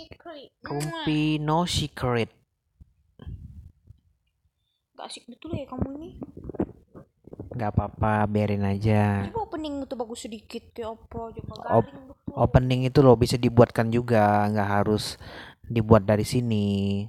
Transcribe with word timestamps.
secret. 0.00 0.48
Rumpi 0.64 1.36
no 1.36 1.68
secret. 1.68 2.30
Gak 4.96 5.06
asik 5.08 5.24
betul 5.28 5.56
ya 5.56 5.68
kamu 5.68 5.96
ini. 6.00 6.10
Gak 7.50 7.76
apa-apa, 7.76 8.24
biarin 8.30 8.64
aja. 8.64 9.26
Coba 9.28 9.50
opening 9.50 9.84
itu 9.84 9.94
bagus 9.98 10.20
sedikit 10.24 10.64
kayak 10.72 10.96
apa 10.96 11.20
coba 11.36 11.54
Op-. 11.82 11.96
Opening 12.30 12.86
itu 12.86 13.02
loh 13.02 13.18
bisa 13.18 13.34
dibuatkan 13.34 13.90
juga, 13.90 14.46
nggak 14.48 14.70
harus 14.70 15.18
dibuat 15.66 16.06
dari 16.06 16.22
sini. 16.22 17.04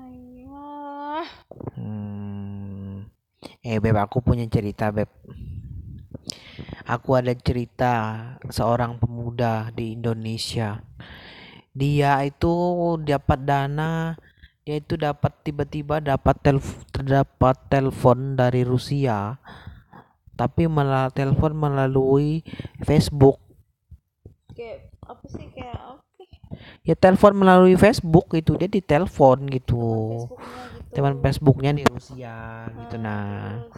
Ayah. 0.00 1.26
Hmm. 1.76 3.06
Eh 3.60 3.76
beb, 3.76 4.00
aku 4.00 4.24
punya 4.24 4.48
cerita 4.48 4.88
beb. 4.88 5.12
Aku 6.88 7.20
ada 7.20 7.36
cerita 7.36 7.92
seorang 8.48 8.96
pemuda 8.96 9.68
di 9.76 9.92
Indonesia. 9.92 10.80
Dia 11.78 12.26
itu 12.26 12.52
dapat 13.06 13.38
dana, 13.46 14.18
dia 14.66 14.76
itu 14.82 14.98
dapat 14.98 15.32
tiba-tiba 15.46 16.02
dapat 16.02 16.36
telf- 16.42 16.82
terdapat 16.90 17.56
telepon 17.70 18.34
dari 18.34 18.66
Rusia, 18.66 19.38
tapi 20.34 20.66
malah 20.66 21.06
telepon 21.14 21.54
melalui 21.54 22.42
Facebook. 22.82 23.38
Kayak 24.58 24.90
apa 25.06 25.24
sih 25.30 25.46
kayak 25.54 25.78
apa? 25.78 26.02
Ya 26.82 26.96
telepon 26.96 27.36
melalui 27.36 27.76
Facebook 27.76 28.32
itu 28.34 28.56
dia 28.58 28.66
ditelepon 28.66 29.46
gitu. 29.52 29.84
Gitu. 30.26 30.94
Teman 30.96 31.20
Facebooknya 31.20 31.76
di 31.76 31.84
Rusia 31.84 32.66
gitu 32.72 32.96
Ah, 32.96 33.02
nah. 33.04 33.24
terus, 33.68 33.76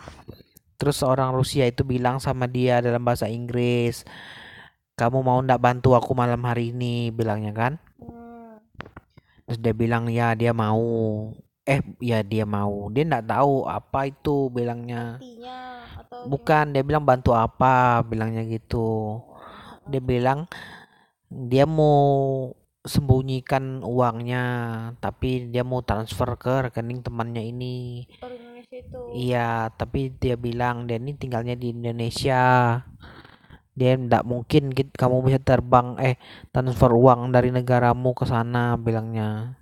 Terus 0.81 0.99
orang 1.05 1.37
Rusia 1.37 1.69
itu 1.69 1.85
bilang 1.85 2.17
sama 2.23 2.49
dia 2.49 2.81
dalam 2.81 3.05
bahasa 3.05 3.29
Inggris, 3.29 4.07
kamu 4.97 5.21
mau 5.21 5.39
ndak 5.45 5.61
bantu 5.61 5.93
aku 5.93 6.17
malam 6.17 6.41
hari 6.49 6.73
ini, 6.73 7.13
bilangnya 7.13 7.53
kan? 7.53 7.73
Terus 9.51 9.67
dia 9.67 9.75
bilang 9.75 10.07
ya 10.07 10.31
dia 10.39 10.55
mau. 10.55 10.87
Eh 11.67 11.83
ya 11.99 12.23
dia 12.23 12.47
mau. 12.47 12.87
Dia 12.95 13.03
ndak 13.03 13.27
tahu 13.27 13.67
apa 13.67 14.07
itu 14.07 14.47
bilangnya. 14.55 15.19
artinya 15.19 15.59
atau 15.99 16.31
Bukan, 16.31 16.71
dia 16.71 16.87
bilang 16.87 17.03
bantu 17.03 17.35
apa, 17.35 18.07
bilangnya 18.07 18.47
gitu. 18.47 19.19
Dia 19.91 19.99
bilang 19.99 20.47
dia 21.27 21.67
mau 21.67 22.47
sembunyikan 22.87 23.83
uangnya, 23.83 24.45
tapi 25.03 25.51
dia 25.51 25.67
mau 25.67 25.83
transfer 25.83 26.31
ke 26.39 26.71
rekening 26.71 27.03
temannya 27.03 27.43
ini. 27.43 28.07
gimana? 28.07 28.23
orang 28.23 28.39
Indonesia 28.39 28.77
itu. 28.79 29.01
Iya, 29.19 29.51
tapi 29.75 30.01
dia 30.15 30.39
bilang 30.39 30.87
dia 30.87 31.03
ini 31.03 31.19
tinggalnya 31.19 31.59
di 31.59 31.75
Indonesia. 31.75 32.43
Dia 33.81 33.97
ndak 33.97 34.29
mungkin 34.29 34.69
git- 34.77 34.93
kamu 34.93 35.25
bisa 35.25 35.41
terbang 35.41 35.97
eh 35.97 36.21
transfer 36.53 36.93
uang 36.93 37.33
dari 37.33 37.49
negaramu 37.49 38.13
ke 38.13 38.29
sana 38.29 38.77
bilangnya. 38.77 39.57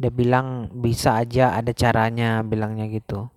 Dia 0.00 0.08
bilang 0.08 0.72
bisa 0.72 1.20
aja 1.20 1.52
ada 1.52 1.76
caranya 1.76 2.40
bilangnya 2.40 2.88
gitu. 2.88 3.28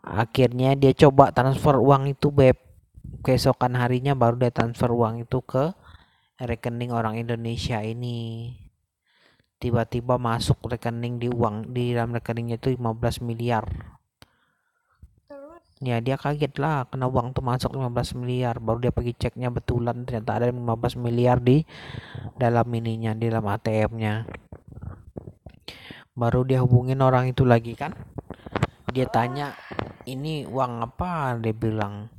Akhirnya 0.00 0.72
dia 0.72 0.96
coba 0.96 1.36
transfer 1.36 1.76
uang 1.76 2.08
itu 2.16 2.32
beb. 2.32 2.56
Keesokan 3.20 3.76
harinya 3.76 4.16
baru 4.16 4.40
dia 4.40 4.48
transfer 4.48 4.88
uang 4.88 5.28
itu 5.28 5.44
ke 5.44 5.76
rekening 6.40 6.96
orang 6.96 7.20
Indonesia 7.20 7.84
ini. 7.84 8.56
Tiba-tiba 9.60 10.16
masuk 10.16 10.64
rekening 10.72 11.20
di 11.20 11.28
uang 11.28 11.76
di 11.76 11.92
dalam 11.92 12.16
rekeningnya 12.16 12.56
itu 12.56 12.72
15 12.72 13.20
miliar. 13.20 13.68
Ya 15.80 15.96
dia 16.04 16.20
kaget 16.20 16.60
lah 16.60 16.84
kena 16.92 17.08
uang 17.08 17.32
tuh 17.32 17.40
masuk 17.40 17.72
15 17.72 18.20
miliar. 18.20 18.60
Baru 18.60 18.84
dia 18.84 18.92
pergi 18.92 19.16
ceknya 19.16 19.48
betulan 19.48 20.04
ternyata 20.04 20.36
ada 20.36 20.46
15 20.52 21.00
miliar 21.00 21.40
di 21.40 21.64
dalam 22.36 22.68
ininya 22.68 23.16
di 23.16 23.32
dalam 23.32 23.48
ATM-nya 23.48 24.28
baru 26.20 26.44
dia 26.44 26.60
hubungin 26.60 27.00
orang 27.00 27.32
itu 27.32 27.48
lagi 27.48 27.72
kan. 27.72 27.96
Dia 28.92 29.08
tanya 29.08 29.56
ini 30.04 30.44
uang 30.44 30.84
apa? 30.84 31.38
Dia 31.40 31.56
bilang 31.56 32.12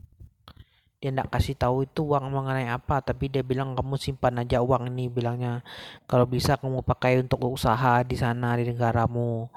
dia 1.01 1.09
nggak 1.09 1.33
kasih 1.33 1.57
tahu 1.57 1.89
itu 1.89 2.05
uang 2.05 2.29
mengenai 2.29 2.69
apa 2.69 3.01
tapi 3.01 3.25
dia 3.25 3.41
bilang 3.41 3.73
kamu 3.73 3.97
simpan 3.97 4.41
aja 4.41 4.65
uang 4.65 4.89
ini 4.89 5.05
bilangnya. 5.05 5.61
Kalau 6.09 6.25
bisa 6.25 6.57
kamu 6.57 6.81
pakai 6.81 7.21
untuk 7.21 7.45
usaha 7.45 8.01
di 8.01 8.17
sana 8.17 8.57
di 8.57 8.65
negaramu 8.69 9.49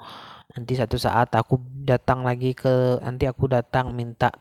nanti 0.55 0.73
satu 0.73 0.95
saat 0.95 1.35
aku 1.35 1.59
datang 1.83 2.23
lagi 2.23 2.55
ke 2.55 3.03
nanti 3.03 3.27
aku 3.27 3.51
datang 3.51 3.91
minta 3.91 4.31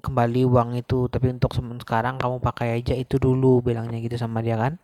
kembali 0.00 0.42
uang 0.48 0.78
itu. 0.80 1.06
Tapi 1.10 1.32
untuk 1.32 1.52
sekarang 1.54 2.16
kamu 2.16 2.40
pakai 2.40 2.80
aja 2.80 2.94
itu 2.96 3.20
dulu 3.20 3.60
bilangnya 3.64 4.00
gitu 4.00 4.16
sama 4.16 4.40
dia 4.40 4.56
kan. 4.56 4.80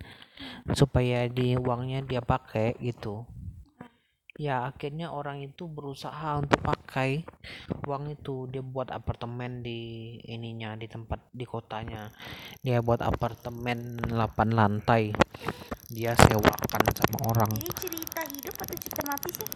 Supaya 0.75 1.27
di 1.31 1.57
uangnya 1.57 2.05
dia 2.05 2.21
pakai 2.21 2.77
gitu. 2.83 3.25
Ya 4.41 4.65
akhirnya 4.65 5.13
orang 5.13 5.45
itu 5.45 5.69
berusaha 5.69 6.41
untuk 6.41 6.65
pakai 6.65 7.23
uang 7.85 8.17
itu. 8.17 8.49
Dia 8.49 8.65
buat 8.65 8.89
apartemen 8.89 9.61
di 9.61 10.17
ininya 10.25 10.73
di 10.75 10.89
tempat 10.89 11.21
di 11.37 11.45
kotanya. 11.45 12.09
Dia 12.65 12.81
buat 12.81 13.05
apartemen 13.05 14.01
8 14.01 14.57
lantai. 14.57 15.13
Dia 15.93 16.17
sewakan 16.17 16.83
sama 16.97 17.19
orang. 17.29 17.53
Ini 17.61 17.73
cerita 17.77 18.21
hidup 18.25 18.57
atau 18.57 18.77
cerita 18.81 18.92
mati 19.05 19.31
sih? 19.35 19.47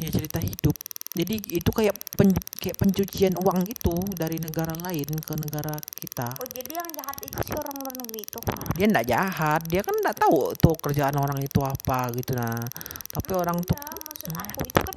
ya 0.00 0.08
cerita 0.10 0.38
hidup 0.40 0.76
jadi 1.10 1.34
itu 1.42 1.70
kayak 1.74 1.98
pen, 2.14 2.30
kayak 2.62 2.78
pencucian 2.78 3.34
uang 3.34 3.66
gitu 3.66 3.98
dari 4.14 4.38
negara 4.38 4.70
lain 4.78 5.10
ke 5.18 5.34
negara 5.34 5.74
kita 5.98 6.38
Oh 6.38 6.46
jadi 6.46 6.70
yang 6.78 6.88
jahat 6.94 7.18
itu 7.26 7.34
si 7.42 7.52
orang 7.58 7.74
luar 7.82 7.94
negeri 7.98 8.20
itu. 8.22 8.38
dia 8.78 8.86
ndak 8.86 9.06
jahat 9.10 9.60
dia 9.66 9.82
kan 9.82 9.94
ndak 9.98 10.16
tahu 10.16 10.54
tuh 10.54 10.74
kerjaan 10.78 11.18
orang 11.18 11.42
itu 11.42 11.58
apa 11.60 12.14
gitu 12.14 12.38
nah 12.38 12.62
tapi 13.10 13.30
orang 13.34 13.58
tuh 13.66 13.74
Ya, 13.74 13.90
maksud 14.06 14.30
aku 14.30 14.60
itu 14.62 14.80
kan 14.86 14.96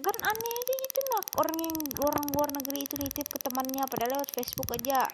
kan 0.00 0.16
aneh 0.26 0.52
aja 0.58 0.74
gitu 0.74 1.00
nak 1.06 1.24
orang 1.38 1.56
yang 1.60 1.76
orang 2.02 2.26
luar 2.34 2.48
negeri 2.50 2.78
itu 2.82 2.94
nitip 2.98 3.26
ke 3.30 3.38
temannya 3.38 3.84
padahal 3.86 4.18
lewat 4.18 4.30
Facebook 4.34 4.74
aja. 4.74 5.06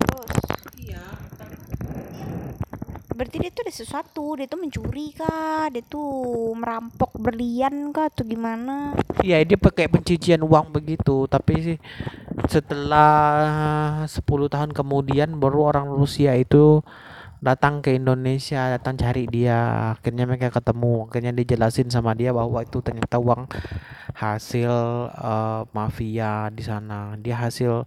Terus 0.00 0.32
iya 0.80 1.04
berarti 3.20 3.36
dia 3.36 3.52
tuh 3.52 3.68
ada 3.68 3.74
sesuatu, 3.76 4.24
dia 4.40 4.48
tuh 4.48 4.56
mencuri 4.64 5.12
kah, 5.12 5.68
dia 5.68 5.84
tuh 5.84 6.56
merampok 6.56 7.20
berlian 7.20 7.92
kah? 7.92 8.08
Atau 8.08 8.24
gimana? 8.24 8.96
iya 9.20 9.44
dia 9.44 9.60
pakai 9.60 9.92
pencucian 9.92 10.40
uang 10.40 10.72
begitu. 10.72 11.28
Tapi 11.28 11.52
sih 11.60 11.78
setelah 12.48 13.12
10 14.08 14.24
tahun 14.24 14.72
kemudian 14.72 15.36
baru 15.36 15.68
orang 15.68 15.92
Rusia 15.92 16.32
itu 16.32 16.80
datang 17.44 17.80
ke 17.84 17.92
Indonesia 17.92 18.72
datang 18.72 18.96
cari 18.96 19.28
dia. 19.28 19.92
Akhirnya 20.00 20.24
mereka 20.24 20.48
ketemu. 20.48 21.04
Akhirnya 21.12 21.36
dijelasin 21.36 21.92
sama 21.92 22.16
dia 22.16 22.32
bahwa 22.32 22.64
itu 22.64 22.80
ternyata 22.80 23.20
uang 23.20 23.44
hasil 24.16 24.72
eh, 25.12 25.60
mafia 25.76 26.48
di 26.48 26.64
sana. 26.64 27.20
Dia 27.20 27.36
hasil 27.36 27.84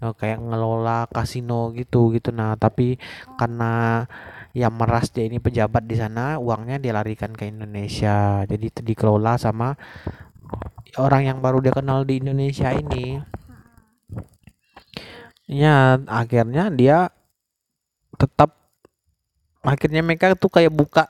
eh, 0.00 0.12
kayak 0.16 0.40
ngelola 0.40 1.04
kasino 1.12 1.68
gitu 1.76 2.16
gitu. 2.16 2.32
Nah 2.32 2.56
tapi 2.56 2.96
karena 3.36 4.04
yang 4.50 4.74
meras 4.74 5.14
dia 5.14 5.30
ini 5.30 5.38
pejabat 5.38 5.86
di 5.86 5.94
sana 5.94 6.38
uangnya 6.42 6.82
dia 6.82 6.90
larikan 6.94 7.30
ke 7.30 7.46
Indonesia. 7.46 8.42
Jadi 8.46 8.66
dikelola 8.82 9.38
sama 9.38 9.78
orang 10.98 11.30
yang 11.30 11.38
baru 11.38 11.62
dia 11.62 11.74
kenal 11.74 12.02
di 12.02 12.18
Indonesia 12.18 12.74
ini. 12.74 13.22
Ya 15.50 15.98
akhirnya 16.06 16.70
dia 16.70 17.10
tetap 18.18 18.58
akhirnya 19.62 20.02
mereka 20.02 20.34
tuh 20.34 20.50
kayak 20.50 20.72
buka 20.74 21.06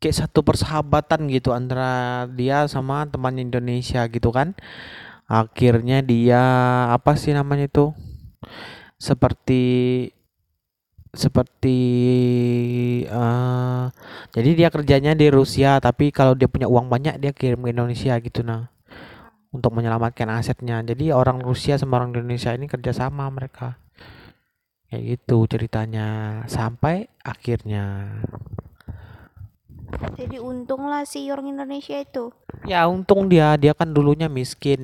kayak 0.00 0.16
satu 0.26 0.40
persahabatan 0.40 1.28
gitu 1.28 1.52
antara 1.52 2.24
dia 2.32 2.64
sama 2.70 3.06
temannya 3.10 3.50
Indonesia 3.50 4.06
gitu 4.06 4.30
kan. 4.30 4.54
Akhirnya 5.30 6.02
dia 6.02 6.42
apa 6.90 7.14
sih 7.14 7.34
namanya 7.34 7.70
itu? 7.70 7.94
Seperti 8.98 9.62
seperti 11.10 11.78
eh 13.10 13.84
jadi 14.30 14.50
dia 14.54 14.68
kerjanya 14.70 15.12
di 15.18 15.26
Rusia 15.26 15.82
tapi 15.82 16.14
kalau 16.14 16.38
dia 16.38 16.46
punya 16.46 16.70
uang 16.70 16.86
banyak 16.86 17.18
dia 17.18 17.34
kirim 17.34 17.66
ke 17.66 17.74
Indonesia 17.74 18.14
gitu 18.22 18.46
nah. 18.46 18.70
Untuk 19.50 19.74
menyelamatkan 19.74 20.30
asetnya. 20.30 20.78
Jadi 20.78 21.10
orang 21.10 21.42
Rusia 21.42 21.74
sama 21.74 21.98
orang 21.98 22.14
Indonesia 22.14 22.54
ini 22.54 22.70
kerjasama 22.70 23.26
mereka. 23.34 23.82
Kayak 24.86 25.02
gitu 25.18 25.50
ceritanya. 25.50 26.06
Sampai 26.46 27.10
akhirnya. 27.26 28.14
Jadi 30.14 30.38
untung 30.38 30.86
lah 30.86 31.02
si 31.02 31.26
orang 31.34 31.50
Indonesia 31.50 31.98
itu. 31.98 32.30
ya 32.62 32.86
untung 32.86 33.26
dia. 33.26 33.58
Dia 33.58 33.74
kan 33.74 33.90
dulunya 33.90 34.30
miskin. 34.30 34.82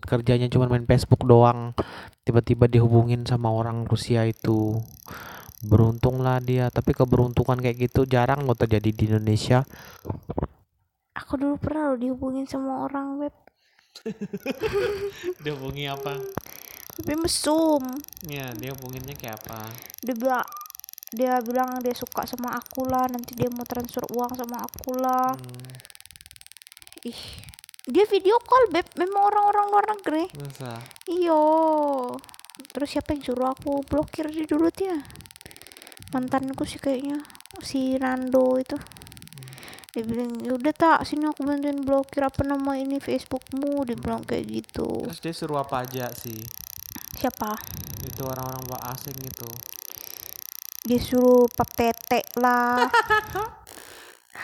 Kerjanya 0.00 0.48
cuma 0.48 0.64
main 0.64 0.88
Facebook 0.88 1.20
doang. 1.28 1.76
Tiba-tiba 2.24 2.72
dihubungin 2.72 3.28
sama 3.28 3.52
orang 3.52 3.84
Rusia 3.84 4.24
itu 4.24 4.80
beruntung 5.64 6.20
lah 6.20 6.42
dia. 6.42 6.68
Tapi 6.68 6.92
keberuntungan 6.92 7.56
kayak 7.60 7.88
gitu 7.88 8.04
jarang 8.04 8.44
loh 8.44 8.56
terjadi 8.56 8.90
di 8.92 9.02
Indonesia. 9.08 9.64
Aku 11.16 11.40
dulu 11.40 11.56
pernah 11.56 11.92
loh 11.92 11.98
dihubungin 11.98 12.44
sama 12.44 12.84
orang 12.84 13.16
web, 13.24 13.34
dihubungi 15.44 15.88
apa? 15.88 16.20
Tapi 16.96 17.12
mesum. 17.16 17.82
ya 18.24 18.52
dia 18.56 18.72
hubunginnya 18.76 19.16
kayak 19.16 19.40
apa? 19.44 19.68
Dia 20.00 20.14
bilang 20.16 20.46
dia 21.12 21.40
bilang 21.40 21.80
dia 21.80 21.96
suka 21.96 22.28
sama 22.28 22.52
aku 22.56 22.84
lah. 22.84 23.08
Nanti 23.08 23.32
dia 23.32 23.48
mau 23.48 23.64
transfer 23.64 24.04
uang 24.12 24.32
sama 24.36 24.60
aku 24.60 24.96
lah. 24.96 25.32
Hmm, 25.36 25.72
ih 27.08 27.22
dia 27.86 28.04
video 28.04 28.36
call 28.42 28.68
beb 28.72 28.86
memang 29.00 29.32
orang-orang 29.32 29.66
luar 29.72 29.86
negeri. 29.96 30.24
Masa? 30.36 30.80
Iyo. 31.08 31.42
Terus 32.72 32.88
siapa 32.88 33.12
yang 33.12 33.24
suruh 33.24 33.52
aku 33.52 33.84
blokir 33.84 34.32
dia 34.32 34.48
dulu 34.48 34.68
dia 34.72 34.96
mantanku 36.14 36.62
sih 36.68 36.78
kayaknya 36.78 37.22
si 37.64 37.96
Nando 37.96 38.60
itu. 38.60 38.76
Dia 39.96 40.04
bilang 40.04 40.36
"Ya 40.44 40.52
udah 40.52 40.74
tak 40.76 41.08
sini 41.08 41.24
aku 41.24 41.42
bantuin 41.48 41.80
blokir 41.80 42.22
apa 42.22 42.44
nama 42.44 42.76
ini 42.76 43.00
Facebookmu. 43.00 43.88
Dia 43.88 43.96
bilang 43.96 44.22
kayak 44.22 44.44
gitu. 44.44 45.08
Terus 45.08 45.20
dia 45.24 45.32
suruh 45.32 45.58
apa 45.62 45.88
aja 45.88 46.12
sih? 46.12 46.36
Siapa? 47.16 47.56
Itu 48.04 48.28
orang-orang 48.28 48.66
asing 48.92 49.16
itu 49.24 49.48
dia 50.86 51.02
suruh 51.02 51.50
pap 51.50 51.66
tete 51.74 52.30
lah 52.38 52.86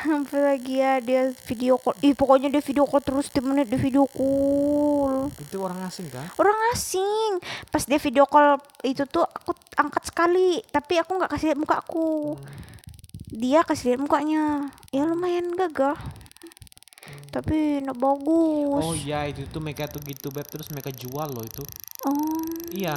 apa 0.03 0.37
lagi 0.41 0.81
ya 0.81 0.99
dia 0.99 1.31
video 1.47 1.77
call. 1.79 1.97
Ih 2.01 2.17
pokoknya 2.17 2.49
dia 2.49 2.63
video 2.65 2.89
call 2.89 3.05
terus 3.05 3.29
tiap 3.29 3.47
menit 3.47 3.69
dia 3.69 3.79
video 3.79 4.09
call. 4.09 5.29
Itu 5.39 5.63
orang 5.63 5.85
asing 5.87 6.09
kan 6.09 6.27
orang 6.41 6.59
asing. 6.73 7.41
Pas 7.69 7.85
dia 7.85 8.01
video 8.01 8.25
call 8.25 8.59
itu 8.83 9.05
tuh 9.07 9.23
aku 9.23 9.53
angkat 9.77 10.09
sekali 10.09 10.65
tapi 10.73 10.99
aku 10.99 11.21
nggak 11.21 11.31
kasih 11.31 11.53
lihat 11.53 11.59
muka 11.61 11.77
aku 11.81 12.37
dia 13.33 13.61
kasih 13.63 13.95
lihat 13.95 14.01
mukanya. 14.01 14.73
Ya 14.91 15.05
lumayan 15.05 15.53
gagah 15.55 15.97
tapi 17.33 17.81
nggak 17.81 17.97
bagus. 17.97 18.85
Oh 18.85 18.93
iya 18.93 19.25
itu 19.25 19.49
tuh 19.49 19.65
mereka 19.65 19.89
tuh 19.89 20.05
gitu 20.05 20.29
beb. 20.29 20.45
Terus 20.45 20.69
mereka 20.69 20.93
jual 20.93 21.29
loh 21.33 21.45
itu. 21.45 21.65
Oh, 22.03 22.43
Iya, 22.73 22.97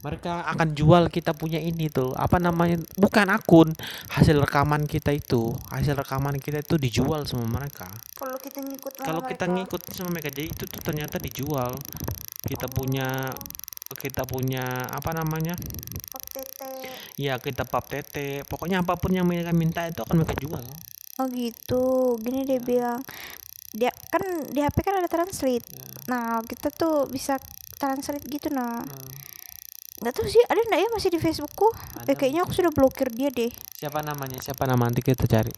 mereka 0.00 0.44
akan 0.46 0.72
jual 0.72 1.02
kita 1.06 1.32
punya 1.32 1.56
ini 1.56 1.86
tuh. 1.86 2.12
Apa 2.12 2.36
namanya? 2.36 2.80
Bukan 2.94 3.28
akun, 3.28 3.76
hasil 4.08 4.36
rekaman 4.38 4.84
kita 4.84 5.10
itu. 5.10 5.52
Hasil 5.68 5.92
rekaman 5.94 6.36
kita 6.36 6.60
itu 6.60 6.76
dijual 6.76 7.24
sama 7.24 7.44
mereka. 7.46 7.88
kalau 8.14 8.36
kita 8.36 8.60
ngikut 8.60 8.92
sama 8.94 9.04
Kalau 9.04 9.22
kita 9.22 9.44
mereka. 9.44 9.54
ngikut 9.60 9.80
sama 9.90 10.08
mereka, 10.10 10.28
jadi 10.30 10.48
itu 10.48 10.64
tuh 10.64 10.80
ternyata 10.80 11.16
dijual. 11.16 11.72
Kita 12.40 12.66
punya 12.66 13.28
kita 13.92 14.22
punya 14.22 14.62
apa 14.86 15.10
namanya? 15.12 15.58
Pap 16.08 16.24
tete 16.26 16.70
Ya, 17.14 17.36
kita 17.36 17.64
pap 17.64 17.84
tete. 17.84 18.40
Pokoknya 18.44 18.80
apa 18.80 18.94
pun 18.94 19.10
yang 19.10 19.26
mereka 19.26 19.50
minta 19.50 19.84
itu 19.84 20.00
akan 20.00 20.16
mereka 20.16 20.36
jual. 20.36 20.64
oh 21.14 21.28
gitu 21.28 21.84
gini 22.16 22.48
dia 22.48 22.56
bilang 22.56 23.04
dia 23.70 23.92
kan 24.08 24.24
di 24.48 24.64
HP 24.64 24.80
kan 24.80 24.96
ada 24.96 25.04
translate 25.04 25.68
Ya. 25.68 25.84
nah 26.08 26.24
kita 26.40 26.72
tuh 26.72 27.04
bisa 27.06 27.36
translate 27.76 28.24
gitu 28.24 28.48
nah 28.48 28.80
Nah, 28.80 29.04
nggak 30.00 30.14
tahu 30.16 30.26
sih 30.32 30.40
ada 30.48 30.60
nggak 30.64 30.80
ya 30.80 30.88
masih 30.96 31.10
di 31.12 31.20
Facebookku 31.20 31.68
ada 32.00 32.08
eh 32.08 32.16
kayaknya 32.16 32.48
aku 32.48 32.56
sudah 32.56 32.72
blokir 32.72 33.12
dia 33.12 33.28
deh 33.28 33.52
siapa 33.76 34.00
namanya? 34.00 34.40
Siapa 34.40 34.64
nama 34.64 34.88
nanti 34.88 35.04
kita 35.04 35.28
cari. 35.28 35.52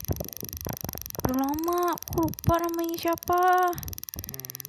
udah 1.23 1.37
lama 1.39 1.95
aku 1.95 2.27
lupa 2.27 2.55
namanya 2.59 2.97
siapa 2.99 3.71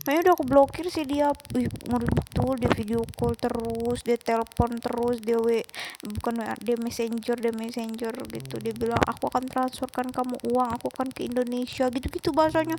Kayaknya 0.03 0.21
udah 0.27 0.33
aku 0.35 0.45
blokir 0.45 0.85
sih 0.91 1.07
dia. 1.07 1.31
Wih 1.55 1.71
ngeri 1.71 2.07
betul 2.11 2.59
Dia 2.59 2.67
video 2.75 3.07
call 3.15 3.39
terus 3.39 4.03
Dia 4.03 4.19
telepon 4.19 4.75
terus 4.75 5.23
Dia 5.23 5.39
w 5.39 5.63
Bukan 6.03 6.43
WA, 6.43 6.55
Dia 6.59 6.75
messenger 6.75 7.39
Dia 7.39 7.55
messenger 7.55 8.11
gitu. 8.11 8.59
Dia 8.59 8.75
bilang 8.75 8.99
aku 8.99 9.31
akan 9.31 9.47
transferkan 9.47 10.11
kamu 10.11 10.35
uang 10.51 10.69
Aku 10.75 10.91
akan 10.91 11.07
ke 11.15 11.23
Indonesia. 11.23 11.87
Gitu-gitu 11.87 12.35
bahasanya. 12.35 12.75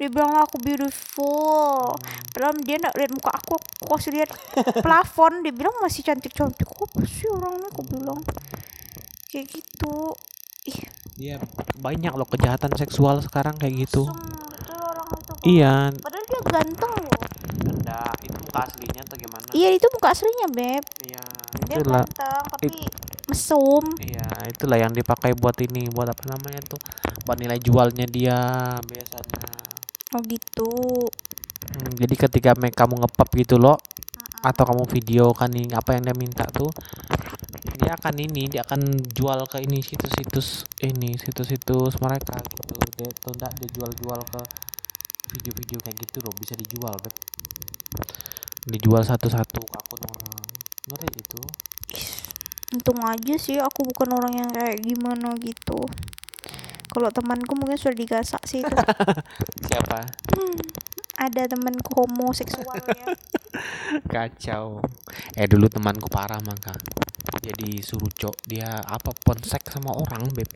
Dia 0.00 0.08
bilang 0.08 0.32
aku 0.40 0.56
beautiful. 0.64 1.92
Padahal 2.32 2.56
dia 2.64 2.80
gak 2.80 2.96
lihat 2.96 3.12
muka 3.12 3.30
aku 3.36 3.60
Aku 3.84 4.00
kasih 4.00 4.12
lihat 4.16 4.32
plafon. 4.84 5.44
Dia 5.44 5.52
bilang 5.52 5.76
masih 5.84 6.00
cantik-cantik. 6.00 6.64
Apa 6.64 7.04
sih 7.04 7.28
orangnya 7.28 7.68
Aku 7.68 7.84
bilang? 7.84 8.24
Kayak 9.28 9.60
gitu. 9.60 10.16
Ih. 10.72 10.80
Iya, 11.20 11.36
banyak 11.76 12.12
loh 12.16 12.24
kejahatan 12.24 12.72
seksual 12.72 13.20
sekarang 13.20 13.60
kayak 13.60 13.84
gitu. 13.84 14.08
mesum 14.08 14.16
betul 14.48 14.80
orang 14.80 15.08
itu. 15.12 15.32
Iya, 15.44 15.74
dia 16.32 16.40
ganteng 16.48 16.92
loh 16.96 17.20
enggak, 17.62 18.14
itu 18.24 18.36
muka 18.40 18.60
aslinya 18.64 19.00
atau 19.04 19.16
gimana? 19.20 19.46
Iya 19.52 19.68
itu 19.76 19.86
muka 19.92 20.08
aslinya 20.16 20.48
beb 20.48 20.84
Iya, 21.04 21.24
dia 21.68 21.76
itulah. 21.76 22.04
ganteng 22.08 22.44
tapi 22.56 22.68
mesum 23.28 23.84
Iya, 24.00 24.28
itulah 24.48 24.78
yang 24.80 24.92
dipakai 24.96 25.36
buat 25.36 25.56
ini, 25.60 25.92
buat 25.92 26.08
apa 26.08 26.24
namanya 26.32 26.60
tuh? 26.64 26.80
Buat 27.28 27.38
nilai 27.38 27.60
jualnya 27.60 28.08
dia 28.08 28.38
biasanya. 28.80 29.52
oh 30.16 30.20
gitu 30.24 30.72
Hmm, 31.72 31.96
jadi 31.96 32.14
ketika 32.28 32.52
kamu 32.52 33.00
ngepap 33.00 33.28
gitu 33.32 33.56
loh, 33.56 33.80
atau 34.44 34.62
kamu 34.68 34.84
video 34.92 35.32
kan 35.32 35.48
nih 35.48 35.72
apa 35.72 35.96
yang 35.96 36.04
dia 36.04 36.16
minta 36.18 36.44
tuh, 36.52 36.68
dia 37.80 37.96
akan 37.96 38.14
ini, 38.20 38.50
dia 38.50 38.60
akan 38.60 39.00
jual 39.08 39.40
ke 39.48 39.64
ini 39.64 39.80
situs-situs 39.80 40.68
ini, 40.84 41.16
situs-situs 41.16 41.96
mereka 42.02 42.36
gitu. 42.44 42.76
Dia 42.98 43.08
tuh 43.16 43.32
enggak 43.32 43.52
dia 43.56 43.68
jual-jual 43.72 44.20
ke 44.20 44.40
video-video 45.32 45.78
kayak 45.80 45.96
gitu 46.04 46.18
loh, 46.20 46.34
bisa 46.36 46.54
dijual, 46.54 46.94
Beb. 47.00 47.14
Dijual 48.68 49.02
satu-satu 49.02 49.60
ke 49.64 49.76
akun 49.80 50.02
orang. 50.06 50.46
Ngeri 50.92 51.08
itu. 51.16 51.42
untung 52.72 53.04
aja 53.04 53.36
sih 53.36 53.60
aku 53.60 53.84
bukan 53.84 54.16
orang 54.16 54.32
yang 54.32 54.48
kayak 54.48 54.80
gimana 54.80 55.36
gitu 55.36 55.76
kalau 56.92 57.08
temanku 57.12 57.52
mungkin 57.56 57.76
sudah 57.76 57.96
digasak 57.96 58.40
sih 58.48 58.64
itu 58.64 58.76
Siapa? 59.68 60.00
Hmm, 60.32 60.56
ada 61.20 61.42
temanku 61.48 61.92
homoseksualnya 62.00 63.12
kacau 64.12 64.80
eh 65.36 65.44
dulu 65.44 65.68
temanku 65.68 66.08
parah 66.08 66.40
maka 66.40 66.72
jadi 67.44 67.84
suruh 67.84 68.08
cok 68.08 68.48
dia 68.48 68.80
apa 68.80 69.12
ponsek 69.20 69.68
sama 69.68 69.92
orang 69.92 70.32
beb 70.32 70.48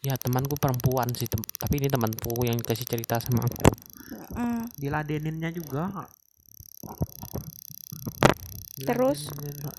ya 0.00 0.16
temanku 0.16 0.56
perempuan 0.56 1.12
sih 1.12 1.28
tem- 1.28 1.44
tapi 1.60 1.76
ini 1.76 1.88
temanku 1.92 2.32
yang 2.44 2.56
kasih 2.64 2.88
cerita 2.88 3.20
sama 3.20 3.44
aku. 3.44 3.68
Mm, 4.32 4.72
diladeninnya 4.80 5.52
juga 5.52 6.08
Terus? 8.80 9.28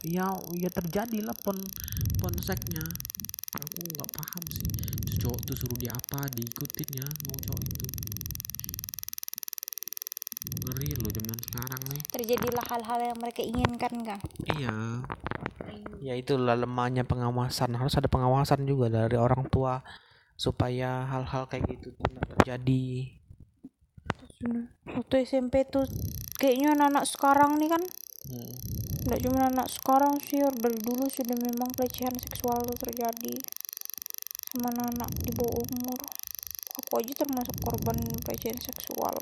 Ya 0.06 0.38
ya 0.54 0.70
terjadi 0.70 1.26
lah 1.26 1.34
pon 1.34 1.58
ponseknya. 2.22 2.86
Aku 3.52 3.84
nggak 3.84 4.10
paham 4.16 4.44
sih 4.48 4.64
Terus 4.64 5.18
cowok 5.26 5.40
tuh 5.44 5.56
suruh 5.58 5.78
dia 5.82 5.92
apa 5.92 6.30
diikutin 6.32 7.02
ya 7.02 7.08
mau 7.28 7.38
cowok 7.42 7.62
itu. 7.66 7.88
Ngeri 10.62 10.90
loh 11.02 11.12
zaman 11.12 11.38
sekarang 11.50 11.82
nih. 11.90 12.02
Terjadilah 12.14 12.66
hal-hal 12.70 13.00
yang 13.12 13.18
mereka 13.18 13.42
inginkan 13.42 13.94
kan 14.06 14.20
Iya. 14.54 14.76
Ya 16.02 16.14
itulah 16.14 16.54
lemahnya 16.58 17.02
pengawasan. 17.02 17.74
Harus 17.74 17.98
ada 17.98 18.06
pengawasan 18.06 18.70
juga 18.70 18.90
dari 18.90 19.18
orang 19.18 19.50
tua 19.50 19.82
supaya 20.42 21.06
hal-hal 21.06 21.46
kayak 21.46 21.70
gitu 21.70 21.94
tuh 21.94 22.10
nggak 22.10 22.28
terjadi. 22.42 23.14
waktu 24.90 25.14
SMP 25.22 25.62
tuh 25.70 25.86
kayaknya 26.42 26.74
anak-anak 26.74 27.06
sekarang 27.06 27.62
nih 27.62 27.70
kan 27.70 27.84
Hmm. 28.22 28.54
nggak 29.06 29.22
cuma 29.22 29.50
anak 29.50 29.68
sekarang 29.70 30.18
sih 30.22 30.42
dari 30.42 30.78
dulu 30.82 31.10
sudah 31.10 31.38
memang 31.38 31.70
pelecehan 31.74 32.14
seksual 32.18 32.62
tuh 32.66 32.78
terjadi 32.78 33.34
sama 34.50 34.70
anak-anak 34.74 35.10
di 35.26 35.32
bawah 35.34 35.62
umur 35.62 36.00
aku 36.78 36.92
aja 37.02 37.14
termasuk 37.22 37.56
korban 37.62 37.98
pelecehan 38.26 38.58
seksual 38.58 39.14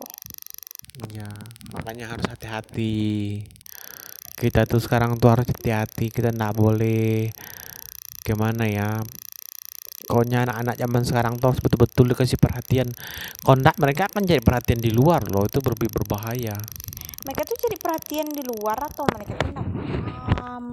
Iya, 1.00 1.32
makanya 1.72 2.12
harus 2.12 2.28
hati-hati. 2.28 3.40
Kita 4.36 4.68
tuh 4.68 4.84
sekarang 4.84 5.16
tuh 5.16 5.32
harus 5.32 5.48
hati-hati. 5.48 6.12
Kita 6.12 6.36
nggak 6.36 6.52
boleh 6.60 7.32
gimana 8.28 8.68
ya. 8.68 9.00
Pokoknya 10.10 10.42
anak-anak 10.42 10.74
zaman 10.74 11.01
sekarang 11.06 11.34
tuh 11.38 11.54
harus 11.54 11.62
betul-betul 11.62 12.10
dikasih 12.10 12.42
perhatian. 12.42 12.89
Nggak, 13.46 13.78
mereka 13.78 14.10
akan 14.10 14.25
cari 14.25 14.42
perhatian 14.42 14.82
di 14.82 14.89
luar 14.89 15.22
loh. 15.30 15.46
Itu 15.46 15.62
lebih 15.62 15.94
berbahaya. 15.94 16.58
mereka 17.20 17.44
tuh 17.44 17.60
cari 17.60 17.75
perhatian 17.75 18.32
di 18.32 18.42
luar 18.42 18.80
atau 18.80 19.04
mereka 19.06 19.36
tuh 19.38 19.51
nggak 19.51 19.68
paham 19.70 20.66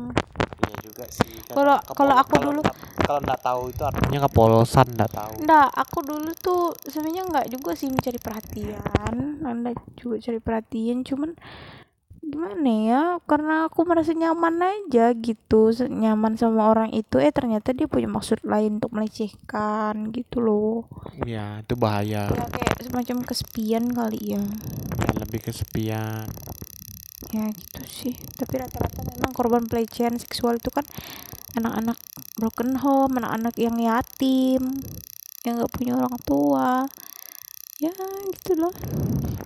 Iya 0.63 0.77
juga 0.79 1.05
sih. 1.11 1.43
Kalau- 1.43 1.83
kalau 1.91 2.15
aku 2.17 2.35
dulu- 2.39 2.71
kalau 2.97 3.19
nggak 3.21 3.41
tahu 3.43 3.61
itu 3.69 3.83
artinya 3.83 4.19
kepolosan 4.25 4.87
nggak 4.95 5.11
tahu. 5.11 5.35
Nggak, 5.43 5.69
aku 5.75 5.99
dulu 6.01 6.31
tuh 6.39 6.63
sebenarnya 6.87 7.23
nggak 7.27 7.47
juga 7.51 7.71
sih 7.75 7.91
mencari 7.91 8.19
perhatian 8.23 9.15
anda 9.43 9.75
juga 9.99 10.17
cari 10.23 10.39
perhatian 10.39 11.03
cuman 11.03 11.35
gimana 12.27 12.71
ya? 12.85 13.03
Karena 13.25 13.71
aku 13.71 13.87
merasa 13.87 14.13
nyaman 14.13 14.59
aja 14.61 15.15
gitu. 15.15 15.71
Nyaman 15.87 16.35
sama 16.35 16.69
orang 16.69 16.91
itu. 16.93 17.23
Eh 17.23 17.31
ternyata 17.31 17.71
dia 17.73 17.87
punya 17.87 18.11
maksud 18.11 18.43
lain 18.43 18.83
untuk 18.83 18.93
melecehkan 18.93 20.11
gitu 20.11 20.43
loh. 20.43 20.91
Iya, 21.23 21.63
itu 21.63 21.75
bahaya. 21.79 22.29
ya 22.29 22.47
kayak 22.51 22.77
semacam 22.83 23.17
kesepian 23.25 23.85
kali 23.95 24.37
ya. 24.37 24.43
Ya, 24.43 25.11
lebih 25.23 25.41
kesepian. 25.47 26.27
ya 27.35 27.51
gitu 27.51 27.83
sih. 27.89 28.15
Tapi 28.39 28.55
rata-rata 28.61 29.03
memang 29.03 29.33
korban 29.35 29.67
pelecehan 29.67 30.15
seksual 30.21 30.63
itu 30.63 30.71
kan 30.71 30.87
anak-anak 31.57 31.97
broken 32.37 32.77
home 32.85 33.17
anak-anak 33.17 33.57
yang 33.57 33.81
yatim 33.81 34.85
yang 35.43 35.57
nggak 35.57 35.73
punya 35.73 35.97
orang 35.97 36.17
tua 36.23 36.85
ya 37.77 37.93
gitu 38.33 38.57
loh. 38.57 38.73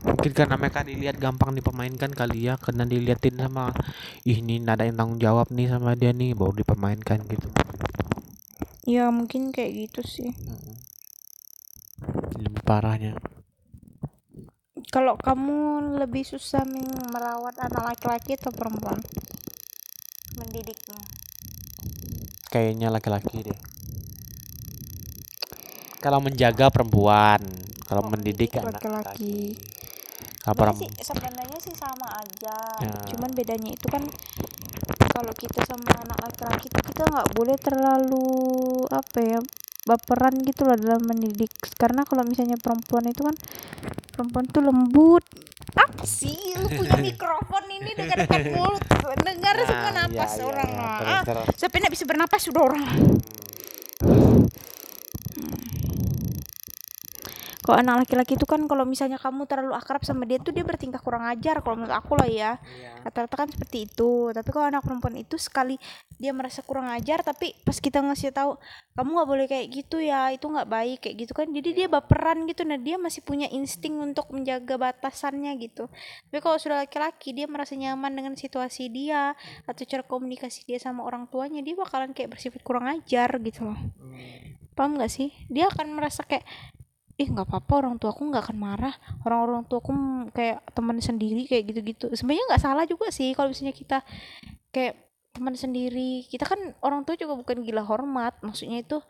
Mungkin 0.06 0.32
karena 0.32 0.54
mereka 0.54 0.86
dilihat 0.86 1.18
gampang 1.18 1.50
dipermainkan 1.56 2.14
kali 2.14 2.46
ya, 2.46 2.54
karena 2.56 2.86
diliatin 2.86 3.36
sama 3.40 3.74
ih 4.22 4.38
ini 4.38 4.62
ada 4.62 4.86
yang 4.86 4.96
tanggung 4.96 5.18
jawab 5.18 5.50
nih 5.50 5.66
sama 5.66 5.98
dia 5.98 6.14
nih, 6.14 6.38
baru 6.38 6.54
dipermainkan 6.54 7.26
gitu. 7.26 7.48
ya 8.86 9.06
mungkin 9.14 9.54
kayak 9.54 9.86
gitu 9.86 10.00
sih. 10.02 10.30
Lebih 12.38 12.62
parahnya. 12.66 13.14
Kalau 14.90 15.14
kamu 15.14 15.94
lebih 16.02 16.26
susah 16.26 16.66
merawat 17.14 17.54
anak 17.62 17.94
laki-laki 17.94 18.34
atau 18.34 18.50
perempuan? 18.50 18.98
Mendidiknya. 20.34 20.98
Kayaknya 22.50 22.90
laki-laki 22.90 23.46
deh 23.46 23.79
kalau 26.00 26.18
menjaga 26.18 26.68
perempuan 26.68 27.40
kalau 27.84 28.02
Oh, 28.02 28.08
mendidik 28.08 28.56
anak 28.56 28.80
laki 28.80 29.54
kalau 30.40 30.56
Sebenarnya 30.56 30.72
perem- 30.72 30.80
sih 30.80 30.90
sebenarnya 31.02 31.58
sih 31.60 31.74
sama 31.74 32.08
aja. 32.16 32.58
Ya. 32.78 32.92
cuman 33.06 33.30
bedanya 33.30 33.70
itu 33.70 33.86
kan 33.86 34.08
kalau 35.10 35.32
kita 35.32 35.60
sama 35.62 35.90
anak 35.98 36.16
laki-laki 36.18 36.66
itu 36.66 36.80
kita 36.82 37.02
nggak 37.04 37.28
boleh 37.30 37.56
terlalu 37.56 38.28
apa 38.88 39.18
ya 39.18 39.40
baperan 39.82 40.40
gitu 40.40 40.64
loh 40.64 40.76
dalam 40.76 41.02
mendidik. 41.02 41.50
Karena 41.74 42.04
kalau 42.04 42.22
misalnya 42.22 42.56
perempuan 42.56 43.04
itu 43.04 43.20
kan 43.20 43.36
perempuan 44.10 44.44
tuh 44.46 44.62
lembut. 44.62 45.24
Apa 45.72 46.04
sih? 46.04 46.56
Lu 46.56 46.68
punya 46.68 46.96
mikrofon 47.10 47.64
ini 47.70 47.90
dekat-dekat 47.94 48.42
mulut. 48.50 48.80
Dengar 49.18 49.54
Nah, 49.54 49.66
semua 49.66 49.90
iya, 49.90 49.98
napas 49.98 50.32
iya, 50.32 50.44
orang. 50.46 50.70
iya. 50.70 51.20
ah. 51.20 51.44
Sampai 51.52 51.76
nggak 51.80 51.92
bisa 51.92 52.04
bernapas? 52.06 52.40
Sudah 52.40 52.62
orang 52.62 52.84
kalau 57.70 57.86
anak 57.86 58.02
laki-laki 58.02 58.34
itu 58.34 58.50
kan 58.50 58.66
kalau 58.66 58.82
misalnya 58.82 59.14
kamu 59.14 59.46
terlalu 59.46 59.78
akrab 59.78 60.02
sama 60.02 60.26
dia 60.26 60.42
tuh 60.42 60.50
dia 60.50 60.66
bertingkah 60.66 60.98
kurang 60.98 61.22
ajar 61.30 61.62
kalau 61.62 61.78
menurut 61.78 61.94
aku 61.94 62.18
lah 62.18 62.26
ya. 62.26 62.58
Iya. 62.58 63.06
rata-rata 63.06 63.46
kan 63.46 63.46
seperti 63.46 63.86
itu. 63.86 64.34
Tapi 64.34 64.50
kalau 64.50 64.66
anak 64.74 64.82
perempuan 64.82 65.14
itu 65.14 65.38
sekali 65.38 65.78
dia 66.18 66.34
merasa 66.34 66.66
kurang 66.66 66.90
ajar 66.90 67.22
tapi 67.22 67.54
pas 67.62 67.78
kita 67.78 68.02
ngasih 68.02 68.34
tahu 68.34 68.58
kamu 68.98 69.08
nggak 69.14 69.28
boleh 69.30 69.46
kayak 69.46 69.66
gitu 69.70 70.02
ya 70.02 70.34
itu 70.34 70.50
nggak 70.50 70.66
baik 70.66 70.98
kayak 70.98 71.16
gitu 71.22 71.32
kan 71.32 71.46
jadi 71.46 71.68
dia 71.70 71.86
baperan 71.86 72.42
gitu. 72.50 72.66
Nah 72.66 72.74
dia 72.74 72.98
masih 72.98 73.22
punya 73.22 73.46
insting 73.54 74.02
untuk 74.02 74.26
menjaga 74.34 74.74
batasannya 74.74 75.54
gitu. 75.62 75.86
Tapi 76.26 76.42
kalau 76.42 76.58
sudah 76.58 76.82
laki-laki 76.82 77.30
dia 77.30 77.46
merasa 77.46 77.78
nyaman 77.78 78.10
dengan 78.18 78.34
situasi 78.34 78.90
dia 78.90 79.38
atau 79.70 79.86
cara 79.86 80.02
komunikasi 80.02 80.66
dia 80.66 80.82
sama 80.82 81.06
orang 81.06 81.30
tuanya 81.30 81.62
dia 81.62 81.78
bakalan 81.78 82.10
kayak 82.10 82.34
bersifat 82.34 82.66
kurang 82.66 82.90
ajar 82.90 83.30
gitu 83.38 83.70
loh. 83.70 83.78
Paham 84.74 84.98
nggak 84.98 85.12
sih? 85.14 85.30
Dia 85.46 85.70
akan 85.70 85.94
merasa 85.94 86.26
kayak 86.26 86.42
ih 87.20 87.28
nggak 87.28 87.52
apa-apa 87.52 87.72
orang 87.84 87.94
tua 88.00 88.16
aku 88.16 88.24
nggak 88.32 88.48
akan 88.48 88.56
marah. 88.56 88.94
Orang-orang 89.28 89.68
tua 89.68 89.84
aku 89.84 89.92
kayak 90.32 90.64
teman 90.72 90.96
sendiri 91.04 91.44
kayak 91.44 91.64
gitu-gitu. 91.68 92.06
Sebenarnya 92.16 92.44
nggak 92.48 92.62
salah 92.64 92.84
juga 92.88 93.12
sih 93.12 93.36
kalau 93.36 93.52
misalnya 93.52 93.76
kita 93.76 94.00
kayak 94.72 94.96
teman 95.36 95.52
sendiri. 95.52 96.24
Kita 96.24 96.48
kan 96.48 96.72
orang 96.80 97.04
tua 97.04 97.20
juga 97.20 97.36
bukan 97.36 97.60
gila 97.60 97.84
hormat. 97.84 98.40
Maksudnya 98.40 98.80
itu 98.80 99.04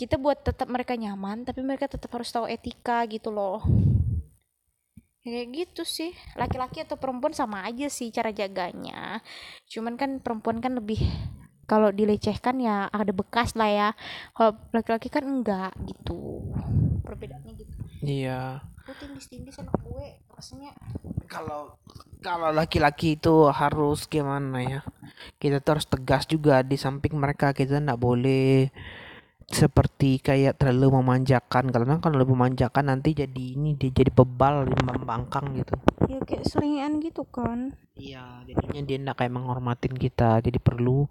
kita 0.00 0.16
buat 0.16 0.40
tetap 0.40 0.72
mereka 0.72 0.96
nyaman 0.96 1.44
tapi 1.44 1.60
mereka 1.60 1.84
tetap 1.84 2.08
harus 2.16 2.32
tahu 2.32 2.48
etika 2.48 3.04
gitu 3.04 3.28
loh. 3.28 3.60
Kayak 5.20 5.46
gitu 5.52 5.82
sih. 5.84 6.16
Laki-laki 6.34 6.80
atau 6.80 6.96
perempuan 6.96 7.36
sama 7.36 7.68
aja 7.68 7.92
sih 7.92 8.08
cara 8.08 8.32
jaganya. 8.32 9.20
Cuman 9.68 10.00
kan 10.00 10.16
perempuan 10.24 10.64
kan 10.64 10.80
lebih 10.80 11.04
kalau 11.72 11.88
dilecehkan 11.88 12.60
ya 12.60 12.92
ada 12.92 13.16
bekas 13.16 13.56
lah 13.56 13.72
ya. 13.72 13.88
Kalau 14.36 14.60
laki-laki 14.76 15.08
kan 15.08 15.24
enggak 15.24 15.72
gitu. 15.88 16.52
Perbedaannya 17.00 17.52
gitu. 17.56 17.72
Iya. 18.04 18.60
Gue 18.84 18.92
tindis-tindis 19.00 19.56
anak 19.56 19.80
gue 19.80 20.20
rasanya 20.36 20.76
kalau 21.32 21.80
kalau 22.20 22.52
laki-laki 22.52 23.16
itu 23.16 23.48
harus 23.48 24.04
gimana 24.04 24.60
ya? 24.60 24.80
Kita 25.40 25.64
tuh 25.64 25.80
harus 25.80 25.88
tegas 25.88 26.28
juga 26.28 26.60
di 26.60 26.76
samping 26.76 27.16
mereka. 27.16 27.56
Kita 27.56 27.80
nggak 27.80 27.96
boleh 27.96 28.68
seperti 29.48 30.20
kayak 30.20 30.60
terlalu 30.60 31.00
memanjakan. 31.00 31.72
Karena 31.72 31.96
kalau 32.04 32.20
lebih 32.20 32.36
memanjakan 32.36 32.92
nanti 32.92 33.16
jadi 33.16 33.56
ini 33.56 33.80
dia 33.80 33.88
jadi 33.88 34.12
bebal 34.12 34.68
membangkang 34.76 35.56
gitu. 35.56 35.72
Ya 36.04 36.20
kayak 36.20 36.44
selingan 36.44 37.00
gitu 37.00 37.24
kan. 37.24 37.72
Iya 37.96 38.44
jadinya 38.44 38.82
dia 38.84 38.96
nggak 39.08 39.16
kayak 39.24 39.32
menghormatin 39.32 39.94
kita. 39.96 40.44
Jadi 40.44 40.58
perlu 40.58 41.08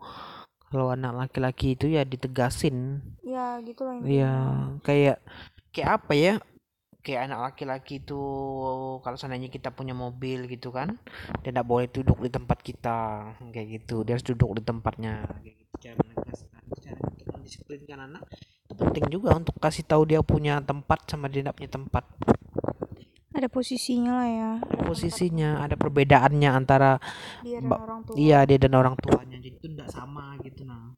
kalau 0.72 0.88
anak 0.96 1.14
laki-laki 1.28 1.76
itu 1.76 1.92
ya 1.92 2.08
ditegasin 2.08 3.04
ya 3.22 3.60
gitu 3.68 3.84
lah 3.84 4.00
Iya, 4.02 4.34
kayak 4.88 5.18
kayak 5.76 5.90
apa 6.00 6.14
ya? 6.16 6.34
Kayak 7.02 7.22
anak 7.28 7.40
laki-laki 7.52 7.94
itu 7.98 8.22
kalau 9.02 9.18
seandainya 9.18 9.50
kita 9.50 9.74
punya 9.74 9.98
mobil 9.98 10.46
gitu 10.46 10.70
kan, 10.70 11.02
dia 11.42 11.50
tidak 11.50 11.66
boleh 11.66 11.90
duduk 11.90 12.22
di 12.22 12.30
tempat 12.30 12.62
kita 12.62 12.98
kayak 13.50 13.68
gitu. 13.82 14.06
Dia 14.06 14.14
harus 14.16 14.28
duduk 14.28 14.50
di 14.58 14.64
tempatnya 14.64 15.26
kayak 15.42 15.56
gitu. 15.66 15.74
Cara 15.82 15.98
menegaskan, 15.98 16.62
cara 16.78 17.00
untuk 17.02 17.26
mendisiplinkan 17.34 18.00
anak 18.06 18.24
itu 18.70 18.74
penting 18.78 19.06
juga 19.12 19.30
untuk 19.36 19.56
kasih 19.60 19.84
tahu 19.84 20.08
dia 20.08 20.22
punya 20.24 20.62
tempat 20.64 21.04
sama 21.10 21.28
dia 21.28 21.42
tidak 21.44 21.58
punya 21.58 21.72
tempat. 21.74 22.04
Ada 23.42 23.50
posisinya 23.50 24.22
lah 24.22 24.30
ya. 24.30 24.52
Posisinya 24.86 25.66
ada 25.66 25.74
perbedaannya 25.74 26.50
antara 26.54 27.02
dia 27.42 27.58
dan 27.58 27.74
orang 27.74 28.00
tua. 28.06 28.14
iya 28.14 28.46
dia 28.46 28.62
dan 28.62 28.74
orang 28.78 28.94
tuanya. 29.02 29.42
Jadi 29.42 29.58
itu 29.58 29.66
tidak 29.74 29.90
sama 29.90 30.38
gitu 30.46 30.62
nah. 30.62 30.94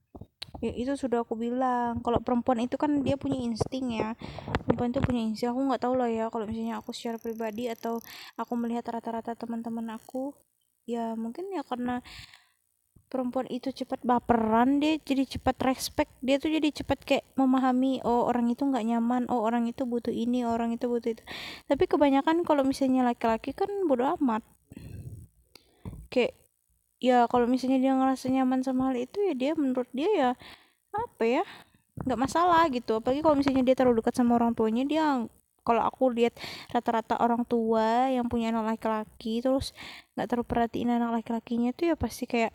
ya 0.60 0.76
itu 0.76 0.92
sudah 1.00 1.24
aku 1.24 1.40
bilang. 1.40 2.04
Kalau 2.04 2.20
perempuan 2.20 2.60
itu 2.60 2.76
kan 2.76 3.00
dia 3.00 3.16
punya 3.16 3.40
insting 3.40 3.96
ya. 3.96 4.20
Perempuan 4.68 4.92
itu 4.92 5.00
punya 5.00 5.22
insting. 5.24 5.56
Aku 5.56 5.64
nggak 5.64 5.82
tahu 5.88 5.96
lah 5.96 6.12
ya 6.12 6.28
kalau 6.28 6.44
misalnya 6.44 6.84
aku 6.84 6.92
secara 6.92 7.16
pribadi 7.16 7.72
atau 7.72 8.04
aku 8.36 8.54
melihat 8.60 8.84
rata-rata 8.92 9.40
teman-teman 9.40 9.96
aku 9.96 10.36
ya 10.84 11.16
mungkin 11.16 11.48
ya 11.56 11.64
karena 11.64 12.04
perempuan 13.13 13.46
itu 13.53 13.70
cepat 13.70 14.01
baperan 14.01 14.82
dia 14.82 14.98
jadi 14.98 15.29
cepat 15.38 15.62
respect 15.70 16.10
dia 16.25 16.41
tuh 16.41 16.50
jadi 16.50 16.74
cepat 16.74 17.05
kayak 17.05 17.25
memahami 17.38 18.01
oh 18.01 18.25
orang 18.25 18.50
itu 18.50 18.65
nggak 18.65 18.82
nyaman 18.82 19.29
oh 19.29 19.46
orang 19.46 19.70
itu 19.70 19.86
butuh 19.86 20.10
ini 20.10 20.41
orang 20.41 20.74
itu 20.74 20.89
butuh 20.89 21.13
itu. 21.13 21.22
Tapi 21.70 21.86
kebanyakan 21.86 22.41
kalau 22.41 22.65
misalnya 22.65 23.05
laki-laki 23.05 23.53
kan 23.53 23.70
bodo 23.86 24.10
amat. 24.17 24.41
Kayak 26.10 26.34
ya 26.98 27.29
kalau 27.29 27.46
misalnya 27.46 27.77
dia 27.77 27.93
ngerasa 27.93 28.34
nyaman 28.34 28.65
sama 28.65 28.89
hal 28.89 28.98
itu 28.98 29.22
ya 29.22 29.38
dia 29.38 29.51
menurut 29.53 29.86
dia 29.93 30.10
ya 30.10 30.29
apa 30.89 31.24
ya 31.24 31.43
nggak 32.01 32.17
masalah 32.17 32.65
gitu. 32.74 32.98
Apalagi 32.98 33.22
kalau 33.22 33.38
misalnya 33.38 33.62
dia 33.62 33.77
terlalu 33.77 34.01
dekat 34.01 34.17
sama 34.17 34.41
orang 34.41 34.58
tuanya 34.58 34.89
dia 34.89 35.05
kalau 35.62 35.86
aku 35.86 36.10
lihat 36.12 36.34
rata-rata 36.74 37.22
orang 37.22 37.46
tua 37.46 38.10
yang 38.10 38.25
punya 38.25 38.50
anak 38.50 38.75
laki-laki 38.75 39.39
terus 39.39 39.72
nggak 40.17 40.27
terlalu 40.34 40.46
perhatiin 40.50 40.89
anak 40.98 41.22
laki-lakinya 41.22 41.72
tuh 41.77 41.93
ya 41.93 41.96
pasti 41.96 42.25
kayak 42.25 42.51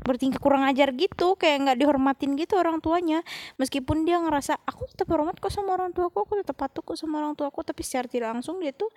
bertingkah 0.00 0.40
kurang 0.40 0.64
ajar 0.64 0.90
gitu 0.96 1.36
kayak 1.36 1.68
nggak 1.68 1.78
dihormatin 1.84 2.34
gitu 2.40 2.56
orang 2.56 2.80
tuanya. 2.80 3.20
Meskipun 3.60 4.08
dia 4.08 4.16
ngerasa 4.18 4.56
aku 4.64 4.88
tetap 4.88 5.12
hormat 5.12 5.36
kok 5.36 5.52
sama 5.52 5.76
orang 5.76 5.92
tuaku 5.92 6.24
aku 6.24 6.32
tetap 6.40 6.56
patuh 6.56 6.80
kok 6.80 6.96
sama 6.96 7.20
orang 7.20 7.36
tuaku 7.36 7.60
tapi 7.62 7.84
secara 7.84 8.08
tidak 8.08 8.28
langsung 8.32 8.58
dia 8.58 8.72
tuh 8.72 8.88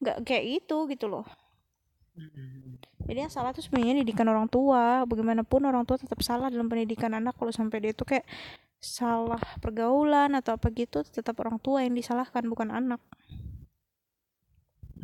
nggak 0.00 0.22
kayak 0.22 0.44
gitu 0.62 0.86
gitu 0.86 1.06
loh. 1.10 1.26
Jadi 3.04 3.18
yang 3.26 3.32
salah 3.32 3.50
tuh 3.50 3.60
sebenarnya 3.60 4.00
didikan 4.00 4.30
orang 4.30 4.46
tua. 4.46 5.02
Bagaimanapun 5.04 5.66
orang 5.66 5.82
tua 5.84 5.98
tetap 5.98 6.22
salah 6.22 6.48
dalam 6.48 6.70
pendidikan 6.70 7.10
anak. 7.12 7.34
Kalau 7.36 7.50
sampai 7.50 7.82
dia 7.82 7.92
tuh 7.92 8.06
kayak 8.06 8.26
salah 8.78 9.40
pergaulan 9.64 10.36
atau 10.36 10.60
apa 10.60 10.68
gitu 10.76 11.00
tetap 11.08 11.40
orang 11.40 11.56
tua 11.56 11.80
yang 11.82 11.96
disalahkan 11.96 12.44
bukan 12.46 12.68
anak. 12.68 13.00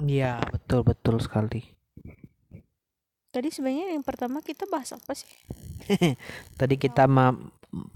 Iya, 0.00 0.40
betul 0.48 0.80
betul 0.86 1.20
sekali. 1.20 1.79
Tadi 3.30 3.48
sebenarnya 3.54 3.94
yang 3.94 4.04
pertama 4.04 4.42
kita 4.42 4.66
bahas 4.66 4.90
apa 4.94 5.14
sih 5.14 5.30
Tadi 6.60 6.74
kita 6.78 7.10
ma 7.10 7.34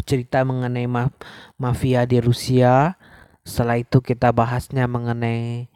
cerita 0.06 0.42
mengenai 0.42 0.86
ma 0.86 1.10
mafia 1.58 2.06
di 2.06 2.18
Rusia. 2.18 2.94
Setelah 3.44 3.76
itu 3.78 4.00
kita 4.00 4.32
bahasnya 4.32 4.88
mengenai 4.88 5.68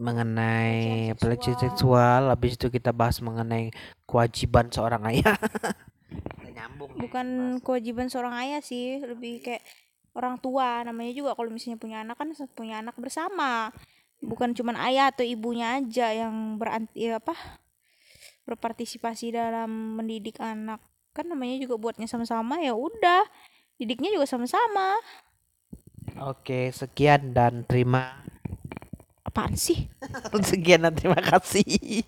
mengenai 0.00 1.12
Pelecehan 1.16 1.56
seksual. 1.56 1.64
seksual. 1.72 2.22
Habis 2.32 2.56
itu 2.60 2.66
kita 2.68 2.92
bahas 2.92 3.18
mengenai 3.24 3.72
kewajiban 4.04 4.68
seorang 4.72 5.02
ayah. 5.08 5.36
Nyambung. 6.50 6.92
bukan 6.98 7.26
kewajiban 7.64 8.10
seorang 8.10 8.34
ayah 8.36 8.60
sih 8.60 9.00
lebih 9.00 9.40
kayak 9.40 9.62
orang 10.12 10.36
tua 10.42 10.82
namanya 10.82 11.14
juga 11.14 11.32
kalau 11.38 11.48
misalnya 11.48 11.78
punya 11.78 12.02
anak 12.02 12.18
kan 12.18 12.34
punya 12.52 12.82
anak 12.82 12.98
bersama 12.98 13.70
bukan 14.20 14.52
cuman 14.52 14.76
ayah 14.90 15.08
atau 15.08 15.24
ibunya 15.24 15.78
aja 15.80 16.12
yang 16.12 16.58
beranti 16.58 17.08
ya 17.08 17.22
apa 17.22 17.32
berpartisipasi 18.50 19.30
dalam 19.30 19.98
mendidik 19.98 20.42
anak. 20.42 20.82
Kan 21.14 21.30
namanya 21.30 21.58
juga 21.62 21.78
buatnya 21.78 22.10
sama-sama 22.10 22.58
ya 22.58 22.74
udah 22.74 23.22
didiknya 23.78 24.10
juga 24.12 24.26
sama-sama. 24.26 24.98
Oke, 26.20 26.74
sekian 26.74 27.32
dan 27.32 27.64
terima 27.64 28.20
apaan 29.24 29.54
sih? 29.54 29.86
Sekian 30.50 30.84
dan 30.84 30.92
terima 30.98 31.22
kasih. 31.22 32.04